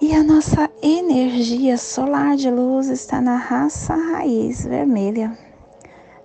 E 0.00 0.14
a 0.14 0.22
nossa 0.22 0.70
energia 0.80 1.76
solar 1.76 2.36
de 2.36 2.48
luz 2.48 2.86
está 2.86 3.20
na 3.20 3.34
raça 3.34 3.96
raiz 3.96 4.64
vermelha, 4.64 5.36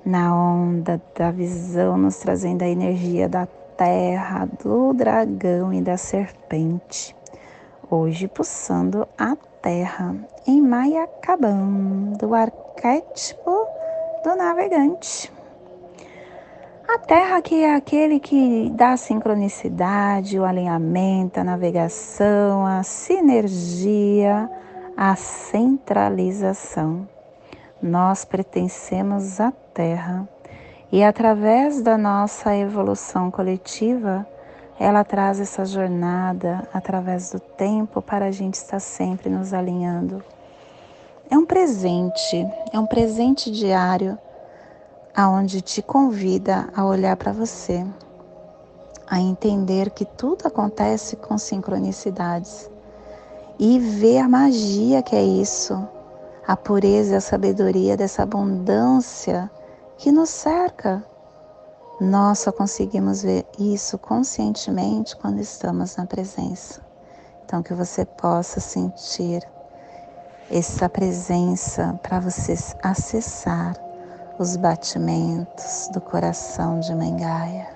na 0.05 0.35
onda 0.35 1.01
da 1.17 1.31
visão, 1.31 1.97
nos 1.97 2.17
trazendo 2.17 2.61
a 2.61 2.67
energia 2.67 3.27
da 3.27 3.47
terra, 3.75 4.47
do 4.63 4.93
dragão 4.93 5.73
e 5.73 5.81
da 5.81 5.97
serpente. 5.97 7.15
Hoje 7.89 8.27
pulsando 8.27 9.07
a 9.17 9.35
terra 9.59 10.15
em 10.45 10.61
Mayacaban, 10.61 12.13
do 12.19 12.35
arquétipo 12.35 13.67
do 14.23 14.35
navegante. 14.35 15.31
A 16.93 16.99
Terra 16.99 17.41
que 17.41 17.63
é 17.63 17.73
aquele 17.73 18.19
que 18.19 18.69
dá 18.69 18.91
a 18.91 18.97
sincronicidade, 18.97 20.37
o 20.37 20.45
alinhamento, 20.45 21.39
a 21.39 21.43
navegação, 21.43 22.67
a 22.67 22.83
sinergia, 22.83 24.47
a 24.95 25.15
centralização. 25.15 27.09
Nós 27.81 28.23
pertencemos 28.23 29.41
à 29.41 29.51
Terra 29.73 30.29
e 30.91 31.03
através 31.03 31.81
da 31.81 31.97
nossa 31.97 32.55
evolução 32.55 33.31
coletiva, 33.31 34.23
ela 34.79 35.03
traz 35.03 35.39
essa 35.39 35.65
jornada 35.65 36.69
através 36.71 37.31
do 37.31 37.39
tempo 37.39 38.03
para 38.03 38.25
a 38.25 38.31
gente 38.31 38.53
estar 38.53 38.79
sempre 38.79 39.31
nos 39.31 39.51
alinhando 39.51 40.23
é 41.33 41.37
um 41.37 41.45
presente, 41.47 42.47
é 42.71 42.79
um 42.79 42.85
presente 42.85 43.49
diário 43.49 44.19
aonde 45.15 45.61
te 45.61 45.81
convida 45.81 46.69
a 46.75 46.83
olhar 46.83 47.15
para 47.15 47.31
você, 47.31 47.85
a 49.07 49.19
entender 49.19 49.91
que 49.91 50.05
tudo 50.05 50.47
acontece 50.47 51.15
com 51.15 51.37
sincronicidades 51.37 52.69
e 53.59 53.77
ver 53.77 54.19
a 54.19 54.27
magia 54.27 55.03
que 55.03 55.15
é 55.15 55.23
isso, 55.23 55.87
a 56.47 56.57
pureza 56.57 57.13
e 57.13 57.17
a 57.17 57.21
sabedoria 57.21 57.95
dessa 57.95 58.23
abundância 58.23 59.49
que 59.97 60.11
nos 60.11 60.29
cerca. 60.29 61.03
Nós 62.01 62.39
só 62.39 62.51
conseguimos 62.51 63.21
ver 63.21 63.45
isso 63.59 63.97
conscientemente 63.99 65.15
quando 65.15 65.39
estamos 65.39 65.95
na 65.95 66.07
presença. 66.07 66.81
Então, 67.45 67.61
que 67.61 67.73
você 67.73 68.03
possa 68.03 68.59
sentir 68.59 69.47
essa 70.49 70.89
presença 70.89 71.99
para 72.01 72.19
você 72.19 72.55
acessar 72.81 73.82
os 74.39 74.57
batimentos 74.57 75.89
do 75.93 76.01
coração 76.01 76.79
de 76.79 76.93
Mengaia. 76.95 77.67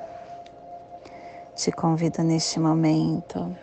Te 1.55 1.71
convido 1.71 2.23
neste 2.23 2.59
momento 2.59 3.55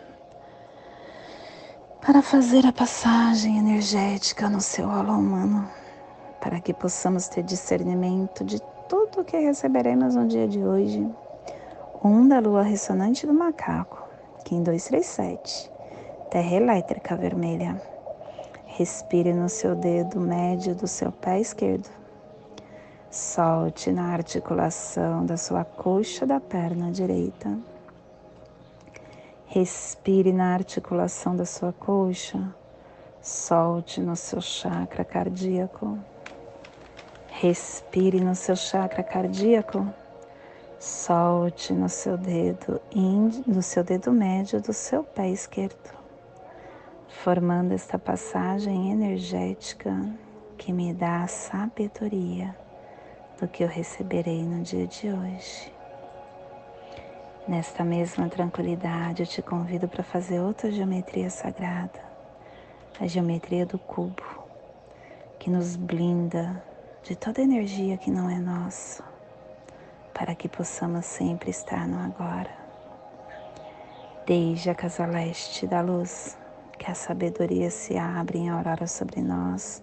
para 2.01 2.23
fazer 2.23 2.65
a 2.65 2.73
passagem 2.73 3.59
energética 3.59 4.49
no 4.49 4.61
seu 4.61 4.89
holo 4.89 5.13
humano, 5.13 5.69
para 6.41 6.61
que 6.61 6.73
possamos 6.73 7.27
ter 7.27 7.43
discernimento 7.43 8.45
de 8.45 8.61
tudo 8.89 9.23
o 9.23 9.25
que 9.25 9.39
receberemos 9.39 10.15
no 10.15 10.29
dia 10.29 10.47
de 10.47 10.63
hoje. 10.63 11.05
Um 12.03 12.29
da 12.29 12.39
lua 12.39 12.63
ressonante 12.63 13.27
do 13.27 13.35
macaco, 13.35 14.07
Kim 14.45 14.63
237, 14.63 15.69
terra 16.31 16.55
elétrica 16.55 17.17
vermelha. 17.17 17.81
Respire 18.67 19.33
no 19.33 19.49
seu 19.49 19.75
dedo 19.75 20.21
médio 20.21 20.77
do 20.77 20.87
seu 20.87 21.11
pé 21.11 21.41
esquerdo. 21.41 22.04
Solte 23.15 23.93
na 23.93 24.13
articulação 24.13 25.25
da 25.25 25.37
sua 25.37 25.65
coxa 25.65 26.27
da 26.27 26.41
perna 26.41 26.91
direita. 26.91 27.57
Respire 29.47 30.33
na 30.33 30.53
articulação 30.53 31.37
da 31.37 31.47
sua 31.47 31.73
coxa. 31.73 32.53
Solte 33.23 34.01
no 34.01 34.17
seu 34.17 34.41
chakra 34.41 35.05
cardíaco. 35.05 35.97
Respire 37.29 38.19
no 38.19 38.35
seu 38.35 38.57
chakra 38.57 39.05
cardíaco. 39.05 39.87
Solte 40.81 41.73
no 41.73 41.89
seu 41.89 42.19
dedo 42.19 42.81
no 43.47 43.63
seu 43.63 43.85
dedo 43.85 44.11
médio 44.11 44.61
do 44.61 44.73
seu 44.73 45.05
pé 45.05 45.31
esquerdo 45.31 45.95
formando 47.07 47.73
esta 47.73 47.97
passagem 47.97 48.91
energética 48.91 50.05
que 50.59 50.73
me 50.73 50.93
dá 50.93 51.29
sabedoria 51.29 52.64
do 53.41 53.49
que 53.49 53.65
eu 53.65 53.69
receberei 53.69 54.43
no 54.43 54.63
dia 54.63 54.87
de 54.87 55.09
hoje. 55.09 55.73
Nesta 57.47 57.85
mesma 57.85 58.29
tranquilidade, 58.29 59.23
eu 59.23 59.27
te 59.27 59.43
convido 59.43 59.87
para 59.87 60.03
fazer 60.03 60.41
outra 60.41 60.71
geometria 60.71 61.29
sagrada, 61.29 62.01
a 62.99 63.07
geometria 63.07 63.67
do 63.67 63.79
cubo, 63.79 64.23
que 65.39 65.51
nos 65.51 65.77
blinda 65.77 66.65
de 67.03 67.15
toda 67.15 67.43
energia 67.43 67.99
que 67.99 68.11
não 68.11 68.31
é 68.31 68.39
nossa, 68.39 69.05
para 70.15 70.35
que 70.35 70.49
possamos 70.49 71.05
sempre 71.05 71.51
estar 71.51 71.87
no 71.87 71.99
agora. 71.99 72.51
Desde 74.27 74.71
a 74.71 74.75
casa 74.75 75.05
leste 75.05 75.67
da 75.67 75.83
luz, 75.83 76.39
que 76.79 76.91
a 76.91 76.95
sabedoria 76.95 77.71
se 77.71 77.99
abra 77.99 78.39
em 78.39 78.49
aurora 78.49 78.87
sobre 78.87 79.21
nós, 79.21 79.83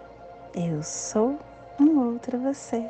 eu 0.53 0.83
sou 0.83 1.39
um 1.79 1.99
outro 1.99 2.37
você. 2.39 2.87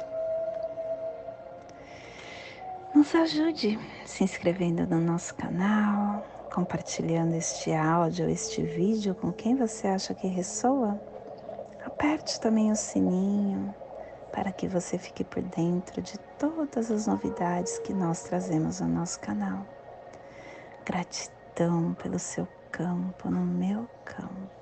Nos 2.93 3.13
ajude 3.15 3.79
se 4.05 4.23
inscrevendo 4.23 4.85
no 4.87 4.99
nosso 4.99 5.33
canal, 5.35 6.25
compartilhando 6.53 7.35
este 7.35 7.71
áudio, 7.71 8.29
este 8.29 8.63
vídeo 8.63 9.15
com 9.15 9.31
quem 9.31 9.55
você 9.55 9.87
acha 9.87 10.13
que 10.13 10.27
ressoa. 10.27 10.99
Aperte 11.85 12.39
também 12.39 12.71
o 12.71 12.75
sininho 12.75 13.73
para 14.31 14.51
que 14.51 14.67
você 14.67 14.97
fique 14.97 15.23
por 15.23 15.41
dentro 15.41 16.01
de 16.01 16.17
todas 16.39 16.89
as 16.89 17.07
novidades 17.07 17.79
que 17.79 17.93
nós 17.93 18.23
trazemos 18.23 18.79
no 18.81 18.87
nosso 18.87 19.19
canal. 19.19 19.65
Gratidão 20.85 21.93
pelo 21.93 22.17
seu 22.17 22.47
campo 22.71 23.29
no 23.29 23.45
meu 23.45 23.87
campo. 24.03 24.60